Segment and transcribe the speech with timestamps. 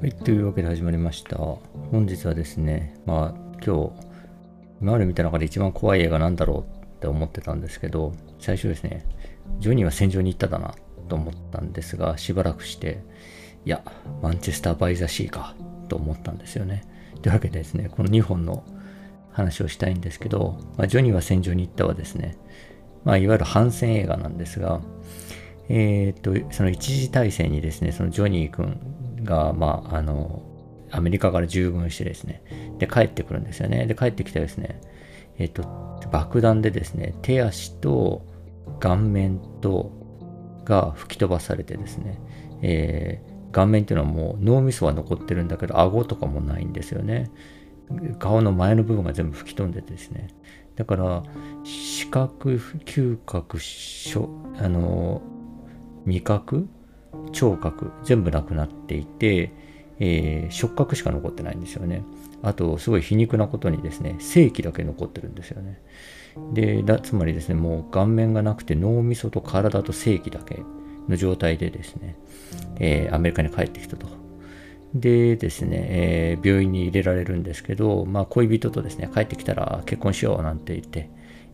[0.00, 1.38] はい、というわけで始まりました。
[1.38, 3.92] 本日はですね、まあ今日、
[4.80, 9.04] 今まで見た中で一番怖い映画なんだろうって思ってたんですけど、最初ですね、
[9.58, 10.72] ジョニーは戦場に行っただな
[11.08, 13.02] と思ったんですが、しばらくして、
[13.64, 13.82] いや、
[14.22, 15.56] マンチェスター・バイ・ザ・シーか
[15.88, 16.84] と思ったんですよね。
[17.22, 18.62] というわけでですね、この2本の
[19.32, 22.38] 話をしたいんですけど、まあ、ジョニーは戦場に行ったはですね、
[23.02, 24.80] まあ、いわゆる反戦映画なんですが、
[25.68, 28.78] えー、っと、その一次大戦にですね、そのジョニー君
[29.22, 30.42] が、まあ、あの、
[30.90, 32.42] アメリカから従軍してですね、
[32.78, 33.86] で、帰ってくるんですよね。
[33.86, 34.80] で、帰ってきてですね、
[35.38, 35.62] えっ、と、
[36.10, 38.26] 爆弾でですね、手足と
[38.80, 39.92] 顔面と
[40.64, 42.20] が吹き飛ばされてですね、
[42.62, 47.30] えー、顔面っていうのはもう脳みそは残ってるんだけど、顎とかもないんですよね。
[48.18, 50.28] 顔の前の部分が全部吹き飛んでてですね。
[50.76, 51.22] だから、
[51.64, 53.58] 視覚、嗅覚、
[54.62, 55.22] あの、
[56.04, 56.68] 味覚
[57.32, 59.52] 聴覚全部なくなっていて、
[60.00, 62.02] えー、触覚しか残ってないんですよね。
[62.42, 65.80] あと、すごい皮肉なことにですね、正規だけ残ってるんですよね。
[66.52, 70.62] で、だつまりですね、もう顔面がなくて脳みそと体と正規だけ
[71.08, 72.16] の状態でですね、
[72.78, 74.06] えー、アメリカに帰ってきたと。
[74.94, 81.10] でですね、えー、病院に入れられるんですけど、まあ、恋人とですね、帰ってきたら結婚しようなんて言って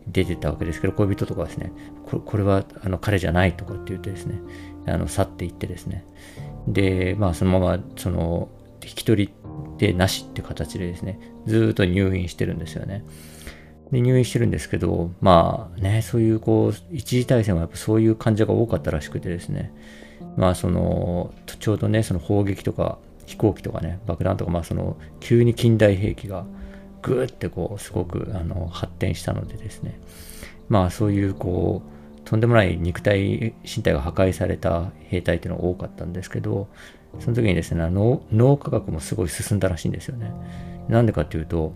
[0.07, 1.71] 出てたわけですけど、恋人とかですね、
[2.05, 4.39] これこれはあの彼じゃないとかって言ってですね、
[4.87, 6.05] あの去っていってですね。
[6.67, 8.49] でまあそのままその
[8.83, 9.33] 引き取り
[9.77, 13.05] でなしって形でですねずっと入院してるんですよね。
[13.91, 19.73] で入院してるんですけどまあねそういうこう一時大戦はやっぱそういう患者が多かったらしくてですね。
[20.37, 26.45] まあそのちょうどねその砲撃とか飛行機とかね爆弾とかまあその急に近代兵器が
[27.01, 29.99] ぐーってこうすごくあの発展したのでですね。
[30.67, 31.94] まあそういうこう
[32.25, 36.67] とんでもない肉体、身体が破壊された兵隊っていうのが多かったんですけど、
[37.19, 40.31] その時にですね、脳科学もすごい進んだらしいんですよね。
[40.89, 41.73] なんでかっていうと、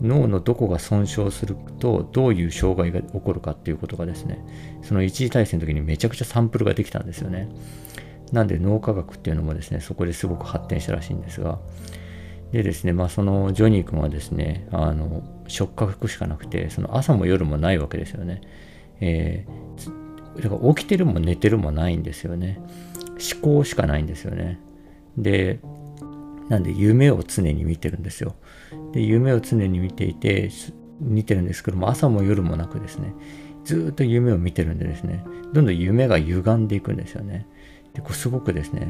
[0.00, 4.38] 脳のどこが損傷するとどういう障害が起こるかっていうことがですね、
[4.82, 7.48] その一次大戦の時にめちゃくちゃサンプルができたんですよね。
[8.32, 11.58] なんで脳科学っていうのもですね、そこですごく発展したらしいんですが、
[12.52, 18.40] でですね、まあそのジョニー君はですね、あの、触覚しかなくて、その朝も夜もないわけですよね。
[19.00, 22.60] えー、だから起きてるも寝てるもないんですよね。
[23.34, 24.60] 思考しかないんですよね。
[25.16, 25.60] で、
[26.48, 28.34] なんで夢を常に見てるんですよ。
[28.92, 30.50] で、夢を常に見ていて、
[31.00, 33.12] 見てるんですけども、朝も夜もなくですね、
[33.64, 37.46] ずっと夢を見てるんでですね、どんどん夢が歪んでいくんですよね。
[37.92, 38.88] で、こすごくですね、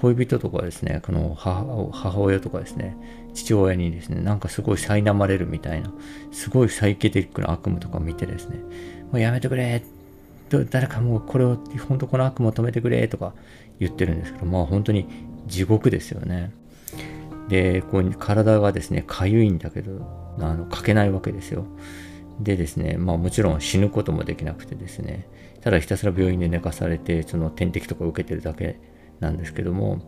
[0.00, 2.96] 恋人とかですね、この母親とかですね、
[3.34, 5.92] 父親にですね、なんかすごい苛まれるみたいな、
[6.32, 8.58] すごいサイケデリックな悪夢とか見てですね、
[9.12, 9.82] もうやめてくれ
[10.70, 11.56] 誰かもうこれを、
[11.88, 13.34] 本当この悪夢を止めてくれとか
[13.78, 15.06] 言ってるんですけど、まあ本当に
[15.46, 16.52] 地獄ですよね。
[17.48, 21.66] で、こう体がですね、かゆいんだけど、あの、書けないわけですよ。
[22.40, 25.28] でですね、まあもちろん死ぬこともできなくてですね、
[25.60, 28.80] ただひたすら病院で寝かされて、その点滴とか受けてるだけ
[29.20, 30.00] なんですけども、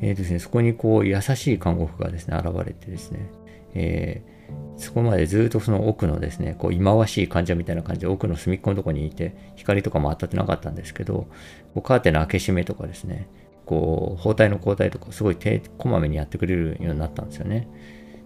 [0.00, 3.30] えーですね、そこにこう優しい看護婦がですね、現れてですね、
[3.74, 4.40] えー
[4.76, 11.28] そこまでずっとその奥のですね、こう、忌まわしい患者みたいな感じで奥の隅っこのとこにいて、光とかも当たってなかったんですけど、
[11.74, 13.28] こうカーテンの開け閉めとかですね、
[13.66, 17.68] こう、包帯の交代とか、すごい手、こまめにやってくれるようになったんですよね。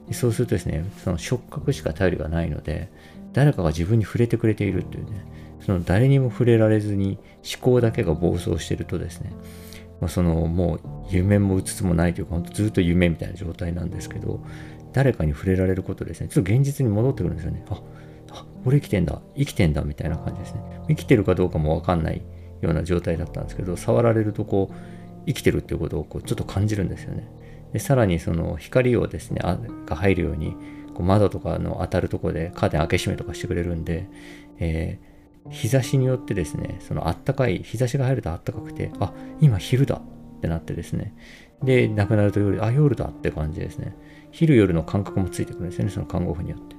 [0.07, 2.89] でそうするとですね、その触覚しか頼りがないので、
[3.33, 5.25] 誰かが自分に触れてくれているっていうね、
[5.61, 9.33] その誰にも触れられずに思考だけが暴走してるとですね、
[10.01, 14.41] まあ、そのもう夢もうつつもないというか、本当ずっと夢みたいな状態なんですけど、
[14.93, 17.65] 誰かに触れられることですね、ちょっと現実に戻ってくるんですよね。
[17.69, 17.83] あ、
[18.31, 20.63] あ俺生きてんだ、生きてんだみたいな感じですね。
[20.89, 22.23] 生きてるかどうかもわかんない
[22.61, 24.75] ような状態だったんですけど、触られるとこう、
[25.27, 27.29] 生きてるっていうことをこうちょっと感じるんですよね。
[27.73, 30.57] でさらにその光をですね、あが入るように、
[30.95, 34.09] こう窓とかの当たるとこでカーテン開け閉めとかしてくれるんで、
[34.59, 35.14] えー、
[35.51, 41.15] 日差しによってですね、そのあったかい、日差しが入るとあったかくて、あ、今昼だってなってですね、
[41.63, 43.97] で、亡くなると夜、あ、夜だって感じですね。
[44.31, 46.77] 昼夜の感覚もついてくるんですよね、その看護婦によって。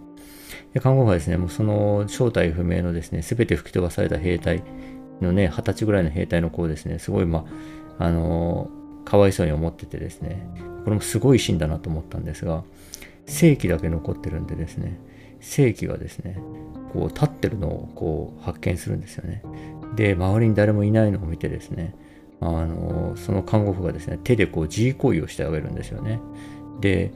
[0.74, 4.64] で看護婦はですね、もうその正体不明のですね、すべて吹き飛ばされた兵隊
[5.22, 7.46] のね、二十歳ぐらいの兵隊の子をですね、すごい、ま
[8.00, 10.48] あ、あのー、かわいそうに思っててですね、
[10.84, 12.64] これもすごいシーンだなと思ったんですが、
[13.26, 15.00] 正規だけ残ってるんでですね、
[15.40, 16.38] 正規がですね、
[16.94, 19.44] こう立ってるのをこう発見するんですよね。
[19.96, 21.96] で、周りに誰もいないのを見てですね、
[22.42, 26.20] あのその看護婦がですね、手でこう自慰行為をしてあげるんですよね。
[26.80, 27.12] で、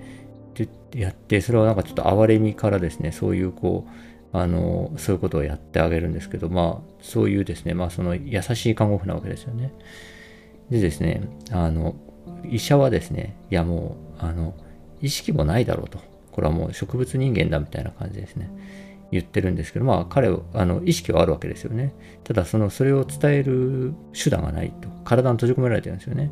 [0.54, 0.68] で
[1.00, 9.74] やって、それはなんかちょっと哀れみからですね、そういうこう、あの、そういうことをやってあげるんですけど、まあ、そういうですね、まあ、その優しい看護婦なわけですよね。
[10.70, 11.22] でですね、
[11.52, 11.96] あの、
[12.48, 14.54] 医者はですね、いやもう、あの、
[15.02, 16.00] 意識もないだろうと。
[16.40, 18.50] これはもう植物人間だみたいな感じですね。
[19.12, 21.94] 言ってるんですけど、まあ彼は、あの、意識はあるわけですよね。
[22.24, 24.88] ただ、その、それを伝える手段がないと。
[25.04, 26.32] 体に閉じ込められてるんですよね。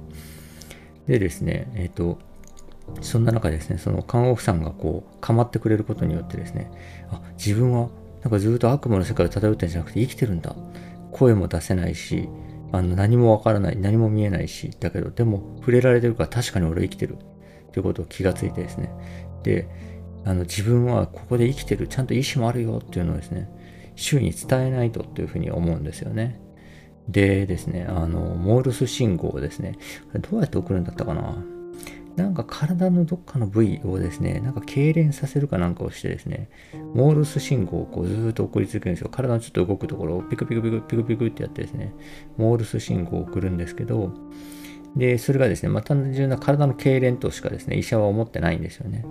[1.07, 2.19] でですね、えっ、ー、と、
[3.01, 6.71] そんな中ですね、その看護婦さんがこう、構ってくれることによってですね、
[7.11, 7.89] あ、自分は
[8.23, 10.55] なんかずっと悪夢の世界を漂ってんじゃなくて生きてるんだ。
[11.11, 12.29] 声も出せないし、
[12.71, 17.17] あの何もわからない、何も見えないし、だけど、でも触れられてるから確かに俺生きてる
[17.73, 18.91] ということを気がついてですね。
[19.43, 19.67] で、
[20.25, 23.49] あの自分はここで生きてる、ちゃんと意志もあるよっていうのをですね、
[23.95, 26.39] 周囲に伝えないとというふうに思うんですよね。
[27.07, 29.77] でですね、あの、モールス信号をですね、
[30.29, 31.43] どうやって送るんだったかな？
[32.17, 36.49] なんか体のどっかの部位をですね、なんか痙攣させるかなんかをしてですね、
[36.95, 39.09] モールス信号をこうずっと送り続けるんですよ。
[39.09, 41.93] 体のちょっと動くところをピクピクピクピクピクってやってですね、
[42.35, 44.11] モールス信号を送るんですけど、
[44.97, 49.05] で、それがですね、まあ、単純な体の痙攣としかですね、医者は思ってないんですよね。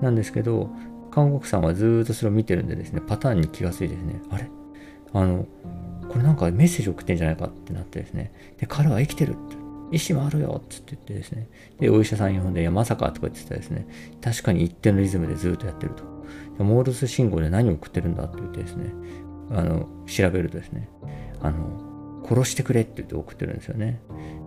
[0.00, 0.70] なんですけど、
[1.10, 4.48] 看護婦さんはずっとそれを見てるんでですね、パターンに気がついてですね、あれ？
[5.12, 5.46] あの、
[6.08, 9.62] これなんかメッセージ送ってんじゃないかってなってですね、で、彼は生きてるって。
[9.94, 11.48] 意思もあるよっつって言ってですね、
[11.78, 13.86] で、お医者さん呼んで、いや、まさかとか言ってたらですね、
[14.22, 16.64] 確かに一定のリズムでずっとやってると。
[16.64, 18.86] モールス信号で何を送ってるんだって言ってですね、
[19.50, 20.88] あの、調べるとですね、
[21.42, 21.91] あの、
[22.28, 24.00] 殺してくれって言って送ってるんですよね。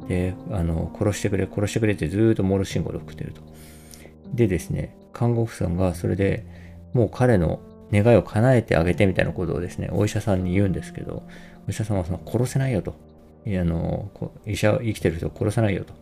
[0.07, 3.41] で、あの、殺してくれ、殺してくれってずっとモール信号で送ってると。
[4.33, 6.45] でですね、看護婦さんがそれで
[6.93, 7.59] もう彼の
[7.91, 11.23] 願いを叶えてあげてみたいなことをですね、お医者さんに言うんですけど、
[11.67, 12.95] お医者さんはその殺せないよと。
[13.47, 14.09] あの、
[14.45, 15.93] 医者、生きてる人を殺さないよと。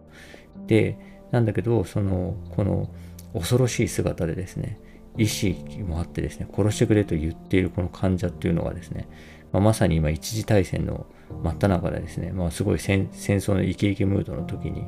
[0.67, 0.97] で、
[1.31, 2.89] なんだけど、その、この
[3.33, 4.79] 恐ろしい姿でですね、
[5.17, 5.55] 意志
[5.85, 9.07] もあってですね、殺してくれと言っているこの患者っていうのはですね、
[9.53, 11.05] まあ、まさに今一次大戦の
[11.43, 14.83] 真っ只中でですね、まあ、すごい戦争のイケイケムードの時に、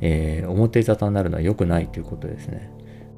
[0.00, 2.70] えー、表沙汰になるのは良くないということですね、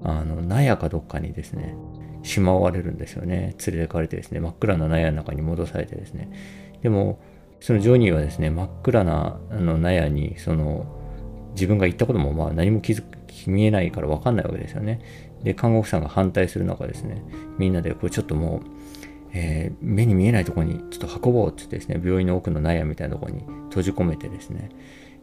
[0.03, 1.77] あの、納屋かどっかにですね、
[2.23, 3.55] しまわれるんですよね。
[3.67, 6.31] 連れてかれてですね、真っ暗な納屋の中に戻されてですね。
[6.83, 7.21] でも、
[7.61, 10.87] そのジョニーはですね、真っ暗なあの納屋に、その、
[11.53, 13.03] 自分が行ったこともまあ何も気づ
[13.47, 15.01] 見えないから分かんないわけですよね。
[15.43, 17.23] で、看護婦さんが反対する中ですね、
[17.59, 18.76] みんなでこれちょっともう、
[19.39, 24.71] えー、目に見えないところにちょっと運ぼうって言ってですね、病院の奥の納屋みたいなところに閉じ込めてですね、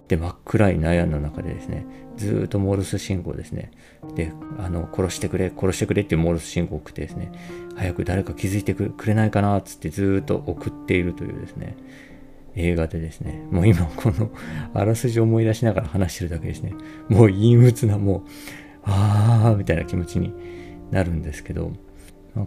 [0.08, 1.84] で、真っ暗い納屋の中でですね、
[2.16, 3.72] ずっとモールス信号ですね、
[4.16, 7.32] で、あの、殺してくれ、殺してくれっていうモールス信号を送ってですね、
[7.76, 11.76] 早く誰か気づいてくれないかなっつってずっと送っているというですね、
[12.56, 14.30] 映画でですね、もう今この
[14.76, 16.74] あらすじを思い出しながら話してるだけですね、
[17.10, 18.22] もう陰鬱なもう、
[18.84, 20.36] ああみたいな気持ちに
[20.92, 21.72] なるんですけど、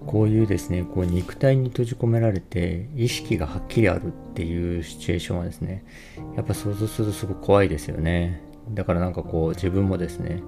[0.06, 5.84] こういうですね、こう肉体に閉じ込められて意識がはっきりあるっていうシチュエーションはですね、
[6.36, 8.42] やっぱ想像するとすごく怖いですよね。
[8.70, 10.42] だからなんかこう自分もですね、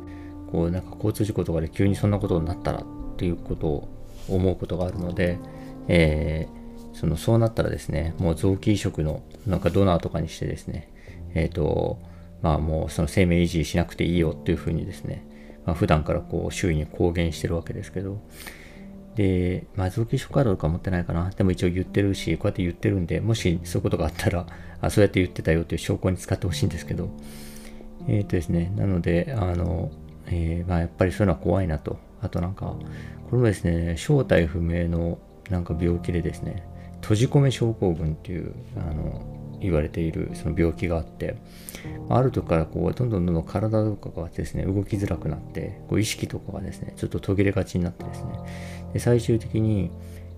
[0.50, 2.84] こうなんか交通事故とかで急にそんなことになったらっ
[3.16, 3.88] ていうことを
[4.28, 5.38] 思うことがあるので、
[5.86, 6.58] えー
[6.98, 10.90] そのそうなったらですね、もう臓器移植のなんかドナーとかにしてですね、
[11.32, 12.00] えっ、ー、と、
[12.42, 15.24] まあもうその生命維持しなくていいよっていうふうにですね、
[15.64, 18.20] まあ、普段からこう周囲に公言してるわけですけど、
[19.18, 21.30] で、まあ臓器移植カードとか持ってないかな。
[21.30, 24.46] でも一応言ってるし、こうやって言ってるんで、もしそういうことがあったら、
[24.80, 27.10] あそうやって言ってたよっていう証拠に使ってほしいんですけど、
[28.06, 29.90] えっ、ー、とですね、なので、あの、
[30.26, 31.98] えー、まあやっぱりそういうのは怖いなと。
[32.22, 32.76] あとなんか、
[33.28, 35.18] これもですね、正体不明の
[35.50, 36.62] なんか病気でですね、
[37.02, 39.20] 閉じ込め症候群っていうあの
[39.60, 41.36] 言われているその病気があって
[42.08, 48.30] ある時からこうどんどんどんどん体とかがですね動きづらくなってこう意識とかがですねちょっと途切れがちになってですね
[48.92, 49.90] で最終的に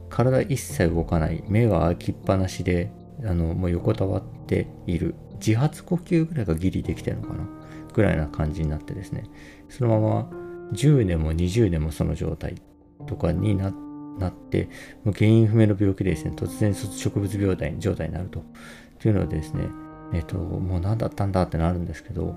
[0.08, 2.90] 体一切動かない目が開きっぱなしで
[3.24, 7.48] あのもう横たわっている自発呼吸ぐらいがギリできてるのかな
[7.92, 9.24] ぐらいな感じになってですね
[9.68, 10.30] そのまま
[10.72, 12.60] 10年も20年もその状態
[13.06, 14.68] とかになってなって、
[15.04, 18.44] もう原因不明の病気でですね、突然植物病態状態になると。
[19.00, 19.68] というのでですね、
[20.12, 22.36] えっと、もう何だったんだってなるんですけど、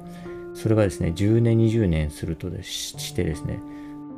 [0.53, 3.60] それがですね、10年、20年するとでしてですね、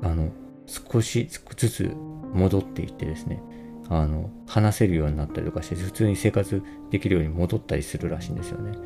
[0.02, 0.30] あの、
[0.68, 1.92] 少しずつ
[2.34, 3.42] 戻っていってですね、
[3.90, 6.62] あの、話せるようになったりとかして、普通に生活
[6.92, 8.78] できるように戻ったりするらしいんですよね。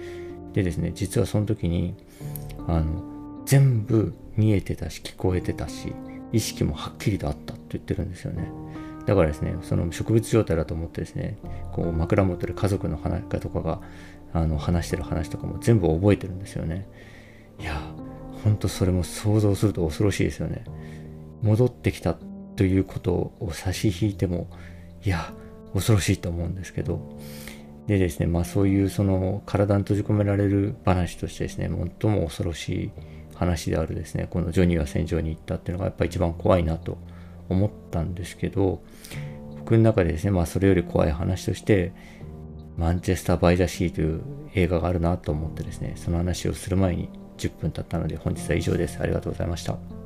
[0.54, 1.96] でですね、実はその時に、
[2.68, 5.94] あの、全部見えてたし、聞こえてたし、
[6.32, 8.52] 意識もはっきりとあったと言ってるんですよね。
[9.10, 11.40] だからですね、その植物状態だと思ってですね、
[11.72, 13.82] こう枕元で家族の話とかが
[14.34, 16.88] あの話してる話とかも全部覚えてるんですよね。
[17.60, 17.82] いや、
[18.44, 20.64] ほんとそれも想像すると恐ろしいですよね。
[21.42, 22.16] 戻ってきた
[22.56, 24.48] ということを差し引いても、
[25.04, 25.34] いや、
[25.74, 27.02] 恐ろしいと思うんですけど、
[27.88, 31.68] でですね、まあそういうその体に閉じ込められる話としてですね、
[32.00, 32.92] 最も恐ろしい
[33.34, 37.00] 話であるですね、このジョニーが戦場に行ったっていうのがやっぱ一番怖いなと
[37.50, 38.82] 思ったんですけど、
[39.60, 41.94] 僕の中でですね、まあそれより怖い話として、
[42.78, 44.22] マンチェスター・バイ・ザ・シーという
[44.56, 49.00] 映画があるなと思ってですね、その話をする前に10分経ったので本日は以上です。
[49.02, 49.99] ありがとうございました。